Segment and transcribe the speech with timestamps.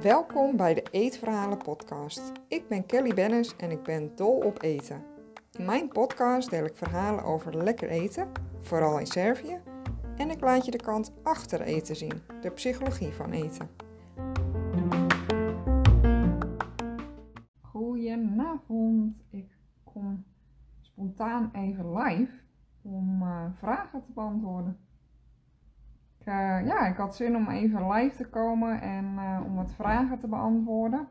[0.00, 2.32] Welkom bij de Eetverhalen podcast.
[2.48, 5.02] Ik ben Kelly Bennis en ik ben dol op eten.
[5.52, 8.28] In mijn podcast deel ik verhalen over lekker eten,
[8.60, 9.60] vooral in Servië,
[10.16, 13.68] en ik laat je de kant achter eten zien, de psychologie van eten.
[17.60, 20.24] Goedenavond, ik kom
[20.80, 22.42] spontaan even live
[22.82, 24.78] om uh, vragen te beantwoorden.
[26.22, 29.72] Ik, uh, ja, ik had zin om even live te komen en uh, om wat
[29.72, 31.08] vragen te beantwoorden.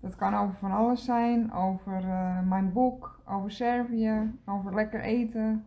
[0.00, 2.04] Dat kan over van alles zijn, over
[2.44, 5.66] mijn boek, over Servië, over lekker eten,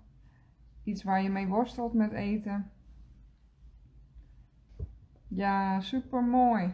[0.83, 2.71] iets waar je mee worstelt met eten.
[5.27, 6.73] Ja, super mooi.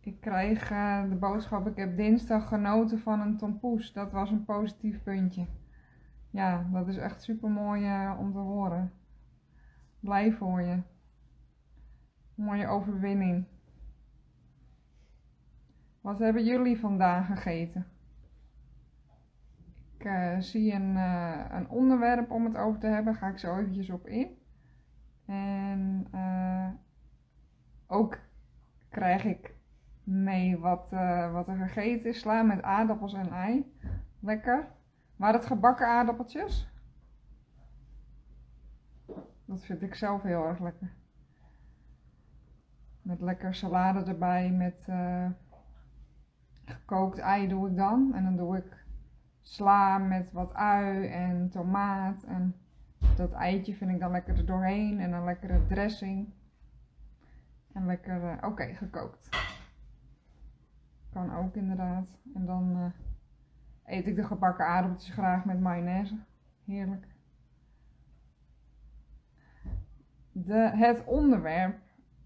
[0.00, 0.68] Ik krijg
[1.08, 3.92] de boodschap, ik heb dinsdag genoten van een tompoes.
[3.92, 5.46] Dat was een positief puntje
[6.30, 8.92] ja, dat is echt super mooi om te horen.
[10.00, 10.82] Blij voor je.
[12.34, 13.46] Mooie overwinning.
[16.00, 17.86] Wat hebben jullie vandaag gegeten?
[19.98, 23.58] Ik uh, zie een, uh, een onderwerp om het over te hebben, ga ik zo
[23.58, 24.38] eventjes op in.
[25.26, 26.06] En
[27.86, 28.18] ook
[28.88, 29.54] krijg ik
[30.04, 30.90] mee wat,
[31.32, 32.20] wat er gegeten is.
[32.20, 33.74] Sla met aardappels en ei.
[34.20, 34.68] Lekker.
[35.16, 36.68] Maar het gebakken aardappeltjes,
[39.50, 40.92] dat vind ik zelf heel erg lekker.
[43.02, 45.30] Met lekker salade erbij, met uh,
[46.64, 48.14] gekookt ei doe ik dan.
[48.14, 48.84] En dan doe ik
[49.40, 52.24] sla met wat ui en tomaat.
[52.24, 52.56] En
[53.16, 55.00] dat eitje vind ik dan lekker er doorheen.
[55.00, 56.32] En dan lekkere dressing.
[57.72, 59.28] En lekker, uh, oké, gekookt.
[61.12, 62.20] Kan ook inderdaad.
[62.34, 62.76] En dan...
[62.76, 62.86] Uh,
[63.84, 66.18] eet ik de gebakken aardappeltjes graag met mayonaise.
[66.64, 67.06] Heerlijk.
[70.44, 71.78] De, het onderwerp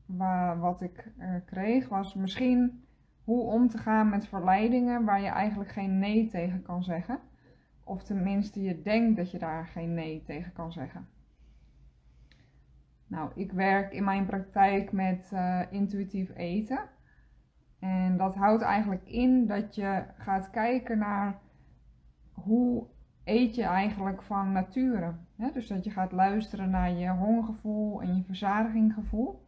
[0.07, 2.85] waar, wat ik uh, kreeg was misschien
[3.25, 7.19] hoe om te gaan met verleidingen waar je eigenlijk geen nee tegen kan zeggen.
[7.85, 11.09] Of tenminste je denkt dat je daar geen nee tegen kan zeggen.
[13.07, 16.81] Nou, ik werk in mijn praktijk met uh, intuïtief eten.
[17.79, 21.39] En dat houdt eigenlijk in dat je gaat kijken naar
[22.33, 22.87] hoe
[23.25, 25.15] eet je eigenlijk van nature?
[25.53, 29.47] Dus dat je gaat luisteren naar je hongergevoel en je verzadiginggevoel.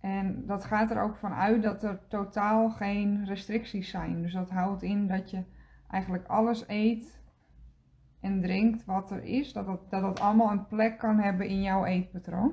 [0.00, 4.22] En dat gaat er ook van uit dat er totaal geen restricties zijn.
[4.22, 5.42] Dus dat houdt in dat je
[5.90, 7.22] eigenlijk alles eet
[8.20, 9.52] en drinkt wat er is.
[9.52, 12.52] Dat dat, dat, allemaal een plek kan hebben in jouw eetpatroon.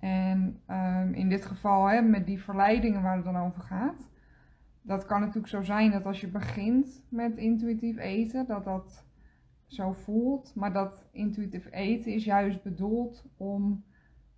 [0.00, 4.10] En um, in dit geval met die verleidingen waar het dan over gaat
[4.82, 9.04] dat kan natuurlijk zo zijn dat als je begint met intuïtief eten, dat dat
[9.66, 10.54] zo voelt.
[10.54, 13.84] Maar dat intuïtief eten is juist bedoeld om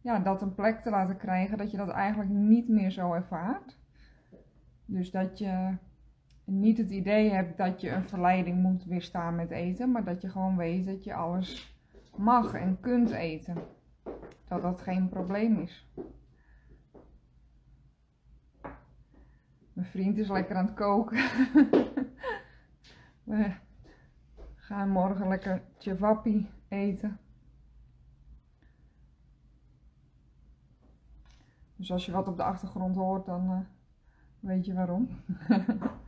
[0.00, 3.76] ja, dat een plek te laten krijgen dat je dat eigenlijk niet meer zo ervaart.
[4.84, 5.76] Dus dat je
[6.44, 10.28] niet het idee hebt dat je een verleiding moet weerstaan met eten, maar dat je
[10.28, 11.76] gewoon weet dat je alles
[12.16, 13.56] mag en kunt eten.
[14.48, 15.88] Dat dat geen probleem is.
[19.74, 21.16] Mijn vriend is lekker aan het koken.
[23.24, 23.54] We
[24.54, 27.18] gaan morgen lekker cevapi eten.
[31.76, 33.58] Dus als je wat op de achtergrond hoort, dan uh,
[34.40, 35.08] weet je waarom.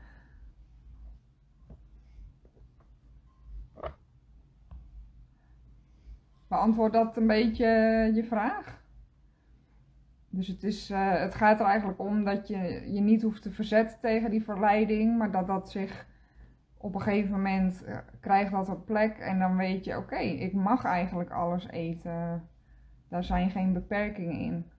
[6.48, 7.66] Beantwoord dat een beetje
[8.14, 8.84] je vraag?
[10.36, 13.50] Dus het, is, uh, het gaat er eigenlijk om dat je je niet hoeft te
[13.50, 16.06] verzetten tegen die verleiding, maar dat dat zich
[16.76, 20.52] op een gegeven moment uh, krijgt dat een plek en dan weet je, oké, ik
[20.52, 22.48] mag eigenlijk alles eten.
[23.08, 24.70] Daar zijn geen beperkingen in.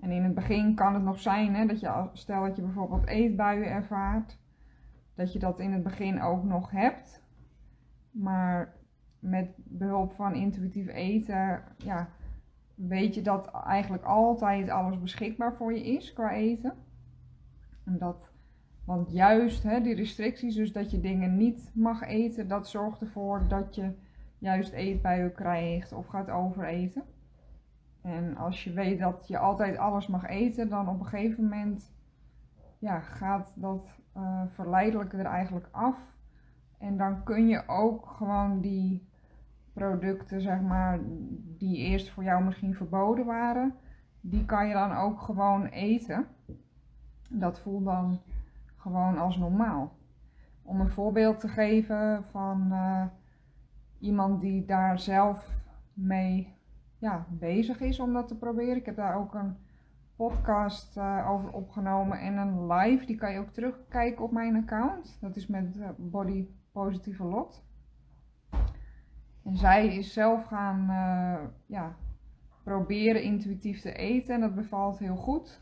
[0.00, 3.06] En in het begin kan het nog zijn hè, dat je, stel dat je bijvoorbeeld
[3.06, 4.38] eetbuien ervaart,
[5.14, 7.22] dat je dat in het begin ook nog hebt.
[8.10, 8.74] Maar
[9.18, 12.08] met behulp van intuïtief eten, ja,
[12.76, 16.74] weet je dat eigenlijk altijd alles beschikbaar voor je is qua eten.
[17.84, 18.30] En dat,
[18.84, 23.48] want juist hè, die restricties, dus dat je dingen niet mag eten, dat zorgt ervoor
[23.48, 23.92] dat je
[24.38, 27.02] juist eetbuien krijgt of gaat overeten.
[28.02, 31.92] En als je weet dat je altijd alles mag eten, dan op een gegeven moment
[32.78, 36.16] ja, gaat dat uh, verleidelijke er eigenlijk af.
[36.78, 39.08] En dan kun je ook gewoon die
[39.76, 41.00] producten, zeg maar,
[41.58, 43.74] die eerst voor jou misschien verboden waren,
[44.20, 46.26] die kan je dan ook gewoon eten.
[47.30, 48.20] Dat voelt dan
[48.76, 49.92] gewoon als normaal.
[50.62, 53.04] Om een voorbeeld te geven van uh,
[53.98, 56.54] iemand die daar zelf mee
[56.98, 58.76] ja, bezig is om dat te proberen.
[58.76, 59.56] Ik heb daar ook een
[60.16, 63.06] podcast uh, over opgenomen en een live.
[63.06, 65.18] Die kan je ook terugkijken op mijn account.
[65.20, 67.65] Dat is met uh, Body Positieve Lot.
[69.46, 71.96] En zij is zelf gaan uh, ja,
[72.62, 75.60] proberen intuïtief te eten en dat bevalt heel goed.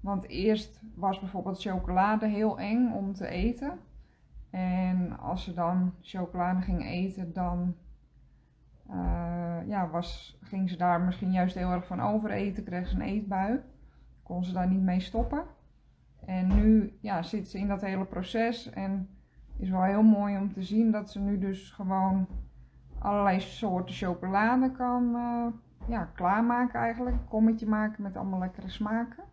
[0.00, 3.78] Want eerst was bijvoorbeeld chocolade heel eng om te eten.
[4.50, 7.74] En als ze dan chocolade ging eten, dan
[8.90, 13.00] uh, ja, was, ging ze daar misschien juist heel erg van overeten, kreeg ze een
[13.00, 13.60] eetbui.
[14.22, 15.44] Kon ze daar niet mee stoppen.
[16.26, 19.08] En nu ja, zit ze in dat hele proces en
[19.56, 22.26] is wel heel mooi om te zien dat ze nu dus gewoon
[23.00, 25.46] allerlei soorten chocolade kan uh,
[25.88, 27.16] ja, klaarmaken eigenlijk.
[27.16, 29.24] Een kommetje maken met allemaal lekkere smaken.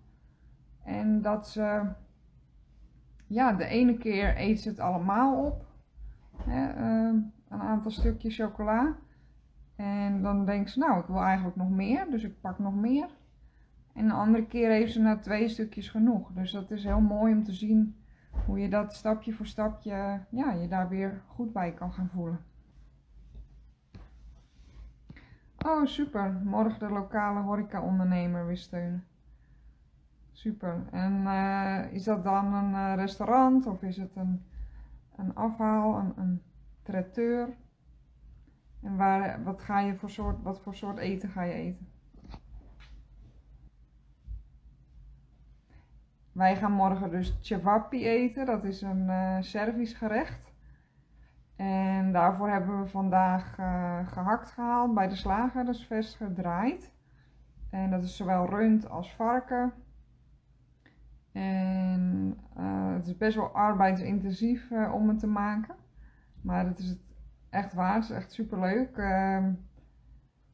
[0.83, 1.83] En dat ze,
[3.27, 5.65] ja, de ene keer eet ze het allemaal op.
[6.37, 8.95] Hè, uh, een aantal stukjes chocola.
[9.75, 13.07] En dan denkt ze, nou, ik wil eigenlijk nog meer, dus ik pak nog meer.
[13.93, 16.31] En de andere keer heeft ze na twee stukjes genoeg.
[16.33, 17.95] Dus dat is heel mooi om te zien
[18.45, 22.39] hoe je dat stapje voor stapje, ja, je daar weer goed bij kan gaan voelen.
[25.65, 26.41] Oh, super.
[26.43, 29.07] Morgen de lokale horeca-ondernemer weer steunen.
[30.31, 30.87] Super.
[30.91, 34.45] En uh, is dat dan een uh, restaurant of is het een,
[35.15, 36.41] een afhaal, een, een
[36.83, 37.49] traiteur?
[38.81, 41.87] En waar, wat, ga je voor soort, wat voor soort eten ga je eten?
[46.31, 48.45] Wij gaan morgen dus cevapi eten.
[48.45, 50.46] Dat is een uh, Servisch gerecht.
[51.57, 55.65] En daarvoor hebben we vandaag uh, gehakt gehaald bij de slager.
[55.65, 56.91] Dat is vers gedraaid.
[57.69, 59.73] En dat is zowel rund als varken.
[61.31, 65.75] En uh, het is best wel arbeidsintensief om het te maken.
[66.41, 67.15] Maar het is het
[67.49, 68.97] echt waar, het is echt super leuk.
[68.97, 69.45] Uh,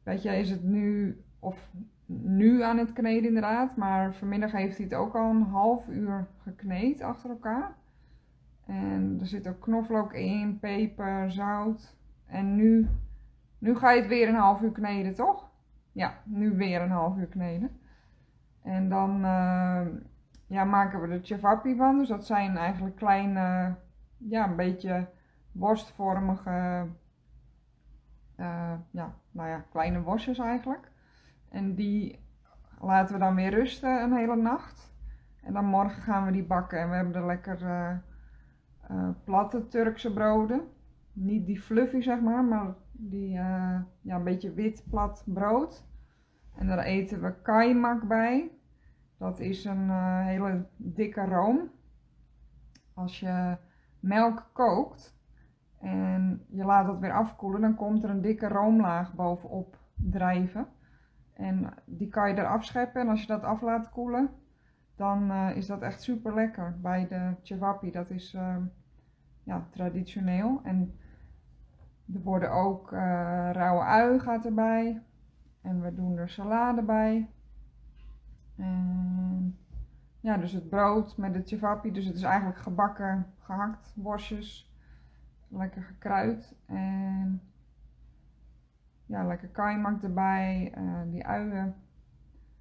[0.02, 1.70] weet je, is het nu, of
[2.06, 6.26] nu aan het kneden inderdaad, maar vanmiddag heeft hij het ook al een half uur
[6.42, 7.74] gekneed achter elkaar.
[8.66, 11.96] En er zit ook knoflook in, peper, zout.
[12.26, 12.88] En nu,
[13.58, 15.50] nu ga je het weer een half uur kneden, toch?
[15.92, 17.80] Ja, nu weer een half uur kneden.
[18.62, 19.86] En dan uh,
[20.46, 21.98] ja, maken we de cevapi van.
[21.98, 23.76] Dus dat zijn eigenlijk kleine,
[24.16, 25.08] ja, een beetje
[25.52, 26.86] worstvormige,
[28.36, 30.90] uh, ja, nou ja, kleine worstjes eigenlijk.
[31.48, 32.18] En die
[32.80, 34.92] laten we dan weer rusten een hele nacht.
[35.42, 36.80] En dan morgen gaan we die bakken.
[36.80, 37.90] En we hebben er lekker uh,
[38.90, 40.60] uh, platte Turkse broden.
[41.12, 45.86] Niet die fluffy zeg maar, maar die ja, een beetje wit plat brood.
[46.56, 48.50] En daar eten we kaimak bij.
[49.18, 49.90] Dat is een
[50.22, 51.70] hele dikke room.
[52.94, 53.56] Als je
[54.00, 55.18] melk kookt,
[55.80, 60.66] en je laat dat weer afkoelen, dan komt er een dikke roomlaag bovenop drijven.
[61.34, 64.30] En die kan je eraf scheppen en als je dat af laat koelen,
[64.96, 67.90] dan uh, is dat echt super lekker bij de cevapi.
[67.90, 68.56] Dat is uh,
[69.42, 70.60] ja, traditioneel.
[70.62, 70.98] En
[72.14, 72.98] er worden ook uh,
[73.52, 75.02] rauwe ui gaat erbij.
[75.60, 77.28] En we doen er salade bij.
[78.56, 79.58] En
[80.20, 81.92] ja, dus het brood met de cevapi.
[81.92, 84.72] Dus het is eigenlijk gebakken, gehakt worstjes
[85.48, 87.42] lekker gekruid en
[89.06, 91.74] ja, lekker kaimak erbij, uh, die uien,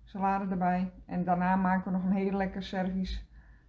[0.03, 0.91] salade erbij.
[1.05, 3.25] En daarna maken we nog een heel lekker Servisch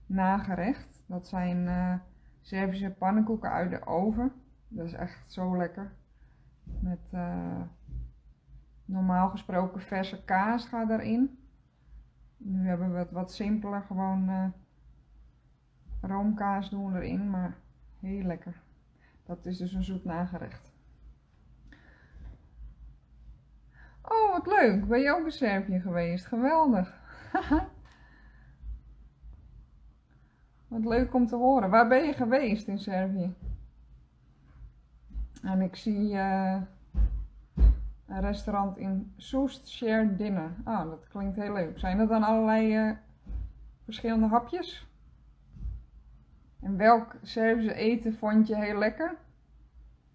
[0.07, 1.05] nagerecht.
[1.07, 1.95] Dat zijn uh,
[2.41, 4.33] Servische pannenkoeken uit de oven.
[4.69, 5.93] Dat is echt zo lekker.
[6.81, 7.61] Met uh,
[8.85, 11.39] normaal gesproken verse kaas gaat erin.
[12.37, 14.53] Nu hebben we het wat simpeler, gewoon
[16.01, 17.57] roomkaas doen we erin, maar
[18.01, 18.63] heel lekker.
[19.27, 20.74] Dat is dus een zoet nagerecht.
[24.09, 24.89] Oh, wat leuk.
[24.89, 26.27] Ben je ook in Servië geweest?
[26.27, 26.95] Geweldig.
[30.69, 31.71] wat leuk om te horen.
[31.71, 33.35] Waar ben je geweest in Servië?
[35.43, 36.63] En ik zie uh,
[38.07, 40.55] een restaurant in Soest Share Dinner.
[40.65, 41.79] Ah, dat klinkt heel leuk.
[41.79, 42.97] Zijn er dan allerlei uh,
[43.85, 44.89] verschillende hapjes?
[46.61, 49.17] En welk Servische eten vond je heel lekker?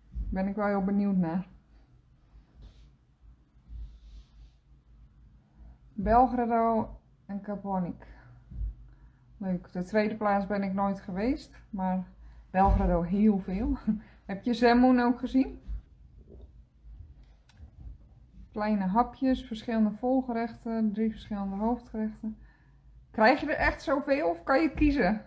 [0.10, 1.48] Ben ik wel heel benieuwd naar.
[6.02, 8.08] Belgrado en Kaponik.
[9.38, 9.72] Leuk.
[9.72, 12.08] De tweede plaats ben ik nooit geweest, maar
[12.52, 13.78] Belgrado heel veel.
[14.26, 15.62] Heb je Zemun ook gezien?
[18.52, 22.38] Kleine hapjes, verschillende volgerechten, drie verschillende hoofdgerechten.
[23.12, 25.26] Krijg je er echt zoveel of kan je kiezen?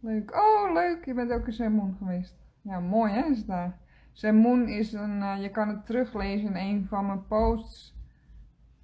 [0.00, 0.34] Leuk.
[0.34, 1.04] Oh, leuk.
[1.04, 2.36] Je bent ook in Zemun geweest.
[2.62, 3.78] Ja, mooi hè, is daar.
[4.12, 7.98] Zemun is een, eh, je kan het teruglezen in een van mijn posts,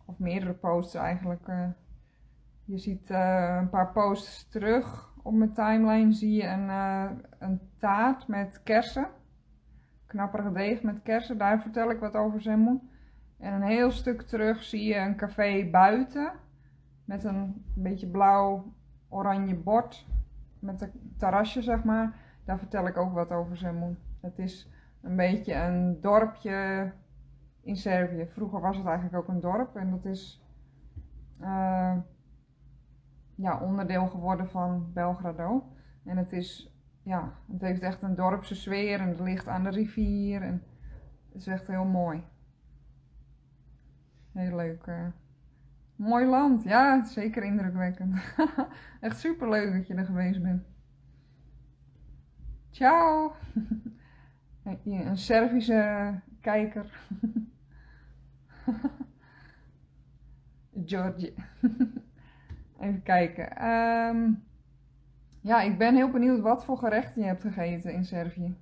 [0.07, 1.49] of meerdere posts eigenlijk.
[1.49, 1.69] eh.
[2.65, 7.61] je ziet eh, een paar posts terug op mijn timeline, zie je een, eh, een
[7.79, 9.09] taart met kersen,
[10.07, 12.91] knapperige deeg met kersen, daar vertel ik wat over Zemun.
[13.39, 16.33] En een heel stuk terug zie je een café buiten,
[17.05, 20.07] met een beetje blauw-oranje bord,
[20.59, 22.15] met een terrasje zeg maar.
[22.45, 23.99] Daar vertel ik ook wat over Zemun.
[24.21, 24.71] Het is
[25.03, 26.93] een beetje een dorpje
[27.67, 28.27] in Servië.
[28.27, 30.43] Vroeger was het eigenlijk ook een dorp en dat is
[31.41, 31.97] eh,
[33.35, 35.73] ja, onderdeel geworden van Belgrado.
[36.05, 39.71] En het, is, ja, het heeft echt een dorpse sfeer en het ligt aan de
[39.71, 40.43] rivier.
[40.43, 40.63] En
[41.33, 42.25] het is echt heel mooi.
[44.33, 44.87] Heel leuk.
[44.87, 45.07] eh.
[45.97, 48.17] Mooi land, ja, zeker indrukwekkend.
[49.01, 50.63] echt super leuk dat je er geweest bent.
[52.71, 53.33] Ciao!
[54.85, 56.87] Een Servische kijker.
[60.87, 61.35] Georgie.
[62.81, 63.57] Even kijken.
[63.57, 64.31] Ehm,
[65.41, 68.57] ja, ik ben heel benieuwd wat voor gerechten je hebt gegeten in Servië.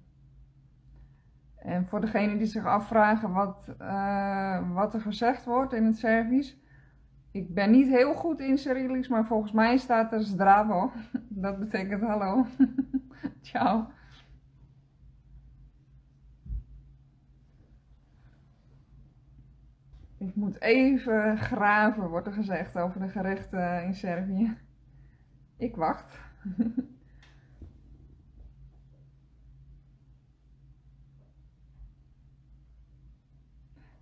[1.57, 6.57] En voor degenen die zich afvragen wat, eh, wat er gezegd wordt in het Servisch.
[7.31, 10.93] Ik ben niet heel goed in Cyrillisch, maar volgens mij staat er zdravo.
[11.29, 12.47] Dat betekent hallo.
[13.43, 13.87] Ciao.
[20.27, 24.57] Ik moet even graven, wordt er gezegd over de gerechten in Servië.
[25.57, 26.19] Ik wacht.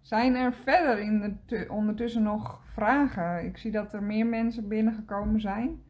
[0.00, 3.45] Zijn er verder in de tu- ondertussen nog vragen?
[3.45, 5.83] Ik zie dat er meer mensen binnengekomen zijn.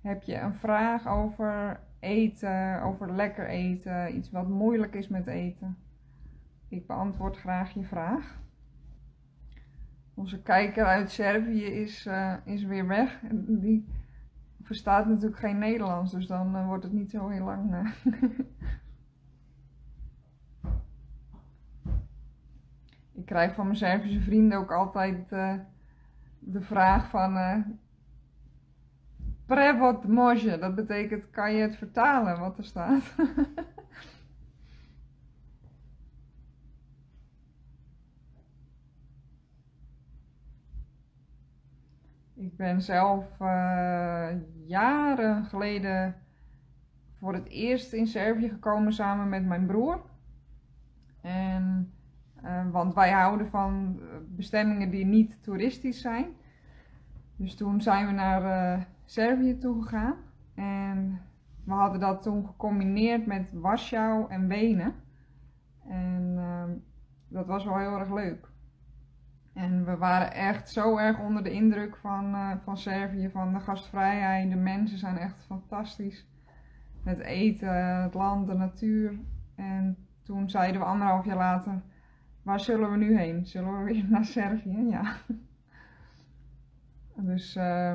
[0.00, 5.76] Heb je een vraag over eten, over lekker eten, iets wat moeilijk is met eten?
[6.68, 8.38] Ik beantwoord graag je vraag.
[10.20, 13.20] Onze kijker uit Servië is, eh, is weer weg.
[13.32, 13.86] Die
[14.62, 17.74] verstaat natuurlijk geen Nederlands, dus dan eh, wordt het niet zo heel lang.
[17.74, 17.90] eh.
[23.12, 25.28] Ik krijg van mijn Servische vrienden ook altijd
[26.38, 27.64] de vraag van...
[29.46, 33.14] Prevod može, dat betekent kan je het vertalen wat er staat?
[42.40, 44.28] Ik ben zelf eh,
[44.66, 46.14] jaren geleden
[47.10, 50.00] voor het eerst in Servië gekomen samen met mijn broer.
[51.20, 51.92] En,
[52.42, 56.26] eh, want wij houden van eh, bestemmingen die niet toeristisch zijn.
[57.36, 60.16] Dus toen zijn we naar eh, Servië toe gegaan.
[60.54, 61.20] En
[61.64, 64.94] we hadden dat toen gecombineerd met Warschau en Wenen.
[65.88, 66.70] En ehm,
[67.28, 68.49] dat was wel heel erg leuk.
[69.60, 73.60] En we waren echt zo erg onder de indruk van, eh, van Servië, van de
[73.60, 74.50] gastvrijheid.
[74.50, 76.26] De mensen zijn echt fantastisch.
[77.02, 79.18] Het eten, het land, de natuur.
[79.54, 81.82] En toen zeiden we anderhalf jaar later,
[82.42, 83.46] waar zullen we nu heen?
[83.46, 84.86] Zullen we weer naar Servië?
[84.88, 85.16] Ja.
[87.14, 87.94] Dus eh,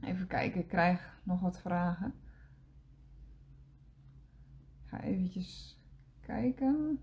[0.00, 2.14] even kijken, ik krijg nog wat vragen.
[4.84, 5.80] Ik ga eventjes
[6.20, 7.00] kijken.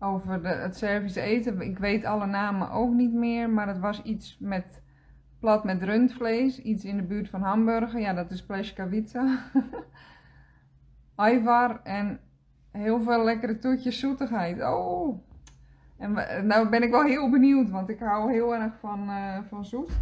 [0.00, 1.60] Over de, het Servische eten.
[1.60, 4.82] Ik weet alle namen ook niet meer, maar het was iets met
[5.38, 8.00] plat met rundvlees, iets in de buurt van Hamburgen.
[8.00, 9.38] Ja, dat is pleškavica.
[11.14, 12.20] Ajvar en
[12.70, 14.62] heel veel lekkere toetjes zoetigheid.
[14.62, 15.26] Oh!
[15.98, 16.12] En
[16.46, 20.00] nou ben ik wel heel benieuwd, want ik hou heel erg van, eh, van zoet.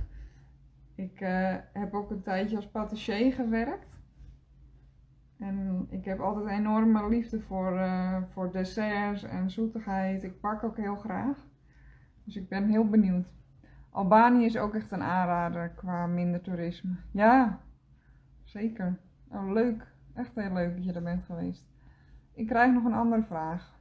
[0.94, 3.95] Ik eh, heb ook een tijdje als patissier gewerkt.
[5.38, 10.22] En ik heb altijd enorme liefde voor, eh, voor desserts en zoetigheid.
[10.22, 11.46] Ik bak ook heel graag.
[12.24, 13.34] Dus ik ben heel benieuwd.
[13.90, 16.96] Albanië is ook echt een aanrader qua minder toerisme.
[17.10, 17.60] Ja,
[18.44, 18.98] zeker.
[19.28, 19.94] Oh, leuk.
[20.14, 21.66] Echt heel leuk dat je er bent geweest.
[22.34, 23.74] Ik krijg nog een andere vraag.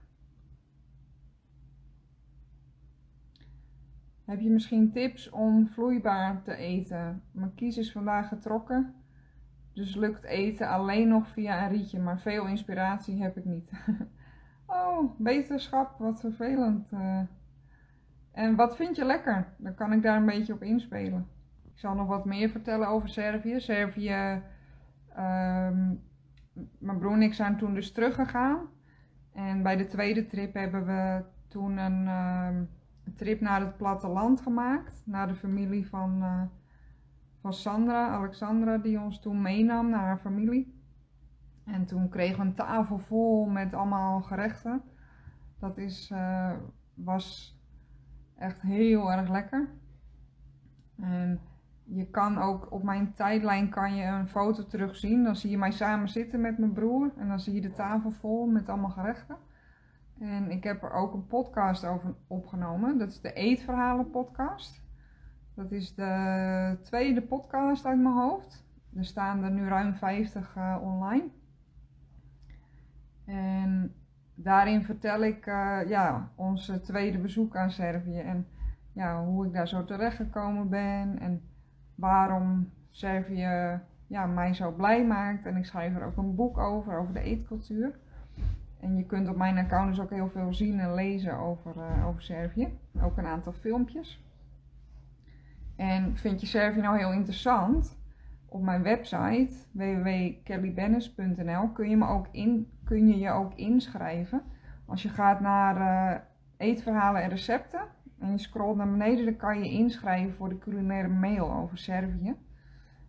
[4.25, 7.23] Heb je misschien tips om vloeibaar te eten?
[7.31, 8.93] Mijn kies is vandaag getrokken.
[9.75, 13.71] Dus lukt eten alleen nog via een rietje, maar veel inspiratie heb ik niet.
[14.65, 16.91] oh, beterschap, wat vervelend.
[16.91, 17.19] eh.
[18.31, 19.47] En wat vind je lekker?
[19.57, 21.27] Dan kan ik daar een beetje op inspelen.
[21.63, 23.59] Ik zal nog wat meer vertellen over Servië.
[23.59, 24.41] Servië,
[25.15, 25.93] ehm,
[26.77, 28.59] mijn broer en ik zijn toen dus teruggegaan.
[29.33, 32.63] En bij de tweede trip hebben we toen een ehm,
[33.13, 35.01] trip naar het platteland gemaakt.
[35.05, 36.41] Naar de familie van, eh,
[37.45, 40.81] van Sandra, Alexandra, die ons toen meenam naar haar familie.
[41.65, 44.81] En toen kregen we een tafel vol met allemaal gerechten.
[45.59, 46.51] Dat is, uh,
[46.93, 47.57] was
[48.37, 49.69] echt heel erg lekker.
[51.01, 51.39] En
[51.83, 55.23] je kan ook op mijn tijdlijn kan je een foto terugzien.
[55.23, 57.11] Dan zie je mij samen zitten met mijn broer.
[57.17, 59.37] En dan zie je de tafel vol met allemaal gerechten.
[60.19, 62.97] En ik heb er ook een podcast over opgenomen.
[62.97, 64.84] Dat is de Eetverhalen podcast.
[65.55, 68.65] Dat is de tweede podcast uit mijn hoofd.
[68.95, 71.27] Er staan er nu ruim 50 uh, eh, online.
[73.25, 73.93] En
[74.33, 78.19] daarin vertel ik uh, ja, onze tweede bezoek aan Servië.
[78.19, 78.47] En
[78.93, 81.19] ja, hoe ik daar zo terecht gekomen ben.
[81.19, 81.41] En
[81.95, 85.45] waarom Servië ja, mij zo blij maakt.
[85.45, 87.99] En ik schrijf er ook een boek over, over de eetcultuur.
[88.79, 92.07] En je kunt op mijn account dus ook heel veel zien en lezen over, uh,
[92.07, 92.77] over Servië.
[93.01, 94.24] Ook een aantal filmpjes.
[95.75, 97.97] En vind je Servië nou heel interessant?
[98.45, 102.27] Op mijn website www.kellybennis.nl kun je, ook
[102.83, 104.41] kun je je ook inschrijven.
[104.85, 106.19] Als je gaat naar uh,
[106.57, 107.81] eetverhalen en recepten
[108.19, 112.35] en je scrolt naar beneden, dan kan je inschrijven voor de culinaire mail over Servië.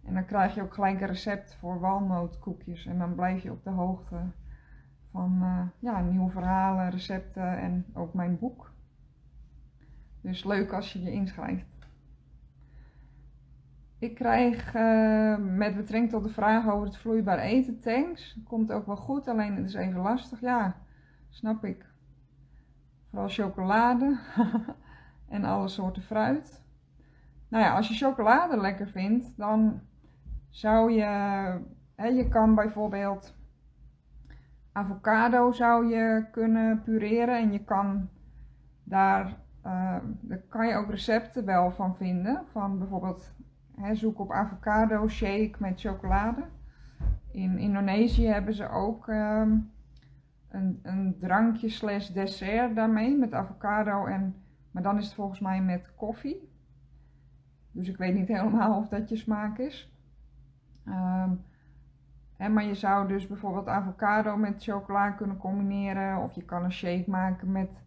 [0.04, 2.86] En dan krijg je ook gelijk een recept voor walnootkoekjes.
[2.86, 4.16] En dan blijf je op de hoogte
[5.10, 8.72] van uh, ja, nieuwe verhalen, recepten en ook mijn boek.
[10.20, 11.75] Dus leuk als je je inschrijft.
[13.98, 18.38] Ik krijg uh, met betrekking tot de vraag over het vloeibaar eten tanks.
[18.44, 20.40] Komt ook wel goed, alleen het is even lastig.
[20.40, 20.76] Ja,
[21.28, 21.84] snap ik.
[23.10, 24.18] Vooral chocolade
[25.28, 26.62] en alle soorten fruit.
[27.48, 29.80] Nou ja, als je chocolade lekker vindt, dan
[30.48, 31.04] zou je.
[31.94, 33.34] Hè, je kan bijvoorbeeld
[34.72, 38.08] avocado zou je kunnen pureren en je kan
[38.84, 39.26] daar,
[39.66, 42.44] uh, daar kan je ook recepten wel van vinden.
[42.46, 43.34] Van bijvoorbeeld
[43.92, 46.44] zoek op avocado shake met chocolade.
[47.30, 49.70] In Indonesië hebben ze ook um,
[50.48, 54.36] een, een drankje slash dessert daarmee met avocado en,
[54.70, 56.50] maar dan is het volgens mij met koffie.
[57.70, 59.90] Dus ik weet niet helemaal of dat je smaak is.
[62.36, 66.22] He, maar je zou dus bijvoorbeeld avocado met chocola kunnen combineren.
[66.22, 67.82] Of je kan een shake maken met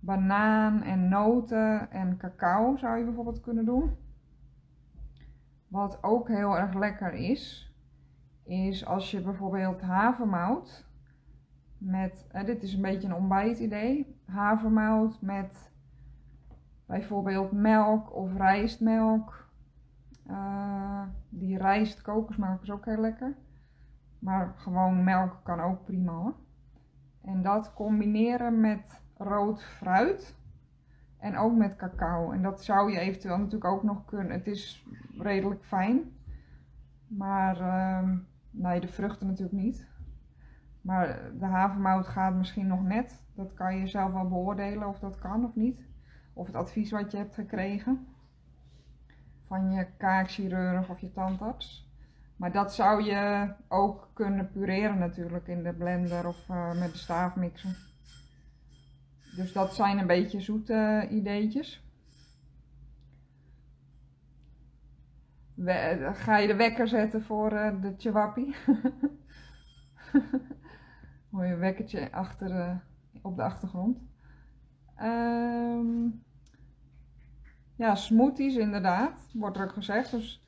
[0.00, 3.96] banaan en noten en cacao zou je bijvoorbeeld kunnen doen.
[5.68, 7.72] Wat ook heel erg lekker is,
[8.44, 10.86] is als je bijvoorbeeld havermout
[11.78, 15.70] met, dit is een beetje een ontbijtidee, havermout met
[16.86, 19.46] bijvoorbeeld melk of rijstmelk.
[20.30, 23.36] Uh, die rijst kokosmelk is ook heel lekker.
[24.18, 26.34] Maar gewoon melk kan ook prima hoor.
[27.22, 30.37] En dat combineren met rood fruit.
[31.18, 32.32] En ook met cacao.
[32.32, 34.32] En dat zou je eventueel natuurlijk ook nog kunnen.
[34.32, 34.86] Het is
[35.18, 36.12] redelijk fijn.
[37.06, 38.10] Maar uh,
[38.50, 39.86] nee, de vruchten natuurlijk niet.
[40.80, 43.22] Maar de havermout gaat misschien nog net.
[43.34, 45.82] Dat kan je zelf wel beoordelen of dat kan of niet.
[46.32, 48.06] Of het advies wat je hebt gekregen
[49.42, 51.88] van je kaakchirurg of je tandarts.
[52.36, 56.98] Maar dat zou je ook kunnen pureren natuurlijk in de blender of uh, met de
[56.98, 57.76] staafmixer.
[59.38, 61.84] Dus dat zijn een beetje zoete ideetjes.
[65.54, 68.54] We, ga je de wekker zetten voor uh, de chawapi?
[71.30, 72.80] Hoor je wekkertje achter,
[73.22, 73.98] op de achtergrond.
[75.02, 76.22] Um,
[77.76, 80.10] ja, smoothies inderdaad, wordt er ook gezegd.
[80.10, 80.46] Dus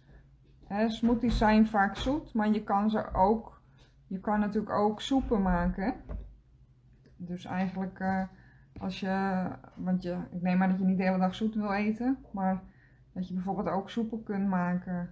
[0.65, 3.63] He, smoothies zijn vaak zoet, maar je kan ze ook,
[4.07, 5.95] je kan natuurlijk ook soepen maken.
[7.17, 8.01] Dus eigenlijk
[8.81, 11.73] als je, want je, ik neem aan dat je niet de hele dag zoet wil
[11.73, 12.63] eten, maar
[13.13, 15.11] dat je bijvoorbeeld ook soepen kunt maken.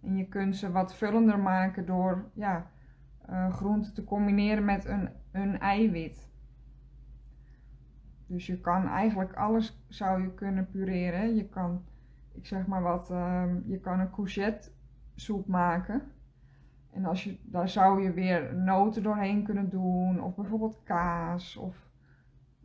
[0.00, 2.70] En je kunt ze wat vullender maken door ja,
[3.30, 6.28] uh, groenten te combineren met een, een eiwit.
[8.26, 11.34] Dus je kan eigenlijk alles zou je kunnen pureren.
[11.34, 11.84] Je kan,
[12.32, 14.70] ik zeg maar wat, uh, je kan een courgette
[15.14, 16.02] soep maken.
[16.90, 21.83] En als je, daar zou je weer noten doorheen kunnen doen, of bijvoorbeeld kaas, of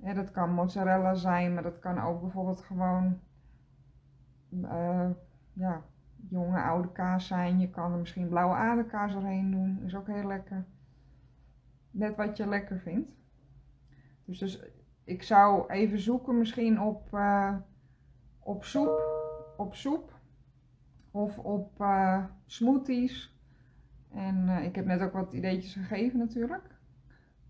[0.02, 3.20] dat kan mozzarella zijn, maar dat kan ook bijvoorbeeld gewoon
[4.50, 5.10] uh,
[5.54, 5.84] ja,
[6.30, 7.60] jonge oude kaas zijn.
[7.60, 10.66] Je kan er misschien blauwe aderkaas doorheen doen, is ook heel lekker.
[11.92, 13.16] Net wat je lekker vindt.
[14.26, 14.64] Dus, dus
[15.04, 17.56] ik zou even zoeken misschien op, uh,
[18.40, 19.02] op soep,
[19.58, 20.20] op soep
[21.12, 23.38] of op uh, smoothies.
[24.12, 26.79] En ik heb net ook wat ideetjes gegeven natuurlijk.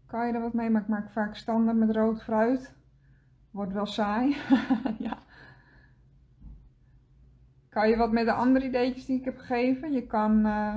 [0.10, 2.76] Kan je er wat mee, maar ik maak vaak standaard met rood fruit.
[3.52, 4.38] Wordt wel saai.
[5.08, 5.18] ja.
[7.70, 9.92] Kan je wat met de andere ideetjes die ik heb gegeven?
[9.92, 10.46] Je kan.
[10.46, 10.76] Uh,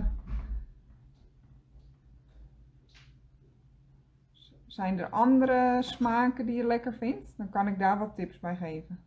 [4.67, 7.37] zijn er andere smaken die je lekker vindt?
[7.37, 9.05] Dan kan ik daar wat tips bij geven.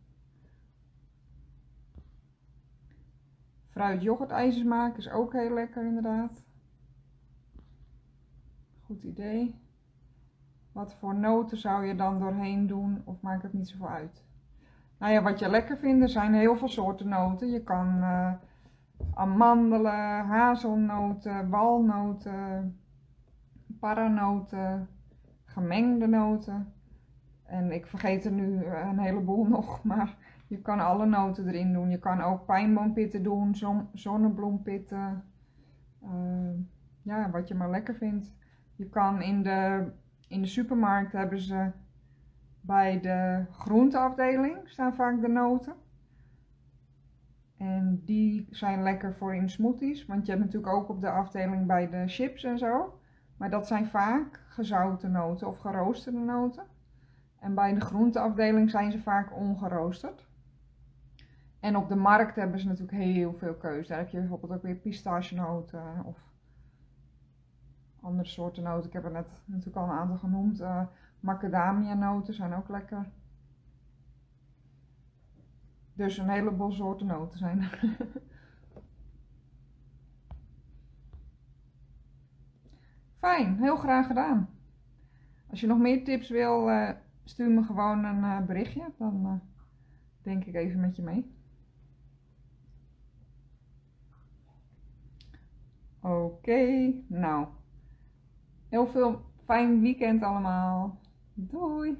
[3.62, 6.48] Fruit yoghurt is ook heel lekker inderdaad.
[8.86, 9.65] Goed idee.
[10.76, 14.24] Wat voor noten zou je dan doorheen doen of maakt het niet zoveel uit?
[14.98, 17.50] Nou ja, wat je lekker vindt, er zijn heel veel soorten noten.
[17.50, 18.32] Je kan uh,
[19.14, 22.78] amandelen, hazelnoten, walnoten,
[23.80, 24.88] paranoten,
[25.44, 26.72] gemengde noten.
[27.44, 31.90] En ik vergeet er nu een heleboel nog, maar je kan alle noten erin doen.
[31.90, 35.24] Je kan ook pijnboompitten doen, zon, zonnebloempitten.
[36.02, 36.10] Uh,
[37.02, 38.34] ja, wat je maar lekker vindt.
[38.74, 39.86] Je kan in de,
[40.26, 41.70] in de supermarkt hebben ze
[42.60, 45.74] bij de groenteafdeling staan vaak de noten.
[47.56, 50.06] En die zijn lekker voor in smoothies.
[50.06, 53.00] Want je hebt natuurlijk ook op de afdeling bij de chips en zo.
[53.36, 56.64] Maar dat zijn vaak gezouten noten of geroosterde noten.
[57.38, 60.26] En bij de groenteafdeling zijn ze vaak ongeroosterd.
[61.60, 63.88] En op de markt hebben ze natuurlijk heel veel keuze.
[63.88, 66.34] Daar heb je bijvoorbeeld ook weer pistachenoten of
[68.06, 68.86] andere soorten noten.
[68.86, 70.60] Ik heb er net natuurlijk al een aantal genoemd.
[70.60, 70.82] Uh,
[71.20, 73.08] macadamia noten zijn ook lekker.
[75.92, 77.80] Dus een heleboel soorten noten zijn er.
[83.12, 84.48] Fijn, heel graag gedaan.
[85.50, 86.90] Als je nog meer tips wil, uh,
[87.24, 88.92] stuur me gewoon een uh, berichtje.
[88.98, 89.42] Dan
[90.22, 91.34] denk ik even met je mee.
[96.00, 97.46] Oké, nou.
[98.68, 100.98] Heel veel fijn weekend allemaal.
[101.34, 101.98] Doei!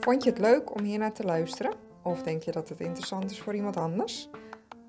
[0.00, 1.74] Vond je het leuk om hier naar te luisteren?
[2.02, 4.30] Of denk je dat het interessant is voor iemand anders?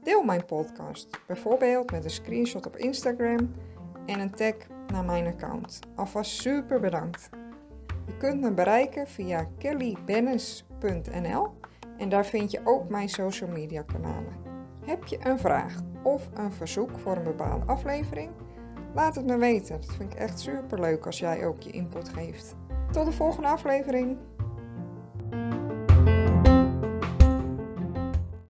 [0.04, 3.54] Deel mijn podcast, bijvoorbeeld met een screenshot op Instagram
[4.06, 4.56] en een tag
[4.88, 5.80] naar mijn account.
[5.96, 7.30] Alvast super bedankt.
[8.06, 11.54] Je kunt me bereiken via kellybennis.nl
[11.98, 14.55] en daar vind je ook mijn social media kanalen.
[14.86, 18.30] Heb je een vraag of een verzoek voor een bepaalde aflevering?
[18.94, 19.82] Laat het me weten.
[19.82, 22.56] Dat vind ik echt super leuk als jij ook je input geeft.
[22.92, 24.18] Tot de volgende aflevering.